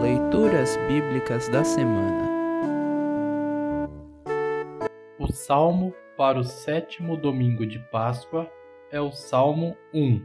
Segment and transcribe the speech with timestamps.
[0.00, 2.28] Leituras Bíblicas da Semana
[5.18, 8.48] O salmo para o sétimo domingo de Páscoa
[8.92, 10.22] é o Salmo 1.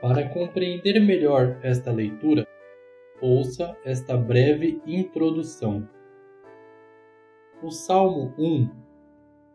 [0.00, 2.46] Para compreender melhor esta leitura,
[3.20, 5.88] ouça esta breve introdução.
[7.60, 8.70] O Salmo 1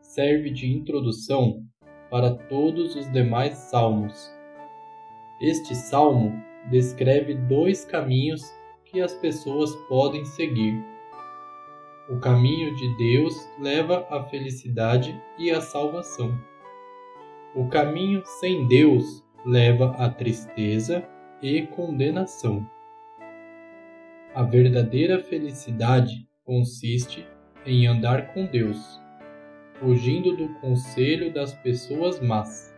[0.02, 1.64] serve de introdução
[2.10, 4.30] para todos os demais salmos.
[5.42, 8.42] Este salmo descreve dois caminhos
[8.92, 10.84] que as pessoas podem seguir.
[12.10, 16.38] O caminho de Deus leva à felicidade e à salvação.
[17.56, 21.08] O caminho sem Deus leva à tristeza
[21.42, 22.70] e condenação.
[24.36, 27.26] A verdadeira felicidade consiste
[27.66, 29.00] em andar com Deus,
[29.80, 32.76] fugindo do conselho das pessoas más.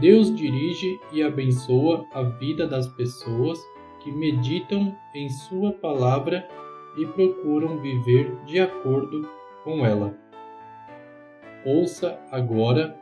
[0.00, 3.58] Deus dirige e abençoa a vida das pessoas
[4.00, 6.46] que meditam em Sua palavra
[6.96, 9.28] e procuram viver de acordo
[9.62, 10.14] com ela.
[11.64, 12.96] Ouça agora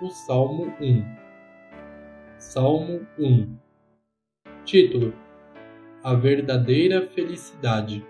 [0.00, 1.04] o Salmo 1.
[2.38, 3.56] Salmo 1
[4.64, 5.12] Título:
[6.02, 8.04] A verdadeira felicidade.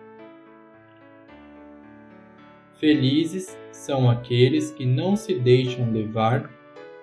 [2.75, 6.50] Felizes são aqueles que não se deixam levar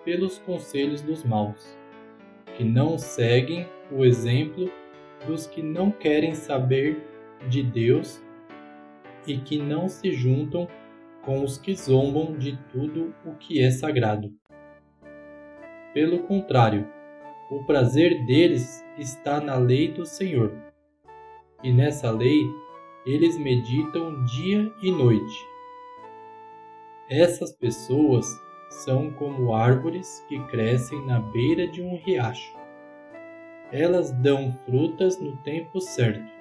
[0.05, 1.77] pelos conselhos dos maus,
[2.55, 4.71] que não seguem o exemplo
[5.25, 7.01] dos que não querem saber
[7.49, 8.21] de Deus
[9.27, 10.67] e que não se juntam
[11.21, 14.33] com os que zombam de tudo o que é sagrado.
[15.93, 16.87] Pelo contrário,
[17.49, 20.51] o prazer deles está na lei do Senhor,
[21.63, 22.41] e nessa lei
[23.05, 25.47] eles meditam dia e noite.
[27.09, 28.25] Essas pessoas
[28.69, 32.62] são como árvores que crescem na beira de um riacho
[33.73, 36.31] elas dão frutas no tempo certo,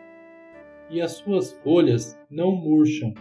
[0.90, 3.14] e as suas folhas não murcham.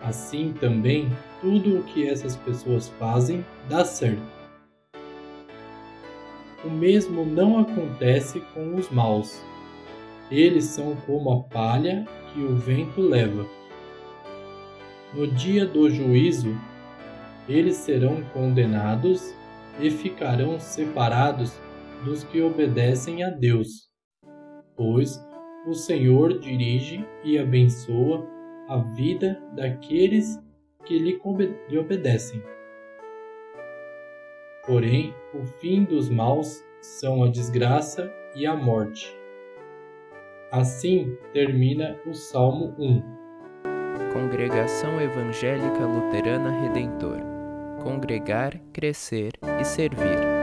[0.00, 4.22] Assim também, tudo o que essas pessoas fazem dá certo.
[6.64, 9.42] O mesmo não acontece com os maus.
[10.30, 13.44] Eles são como a palha que o vento leva.
[15.12, 16.56] No dia do juízo,
[17.48, 19.34] eles serão condenados
[19.80, 21.52] e ficarão separados
[22.04, 23.88] dos que obedecem a Deus,
[24.76, 25.18] pois
[25.66, 28.26] o Senhor dirige e abençoa
[28.68, 30.38] a vida daqueles
[30.84, 31.18] que lhe
[31.78, 32.42] obedecem.
[34.66, 39.14] Porém, o fim dos maus são a desgraça e a morte.
[40.50, 43.02] Assim termina o Salmo 1.
[44.12, 47.34] Congregação Evangélica Luterana Redentor
[47.82, 50.33] Congregar, Crescer e Servir.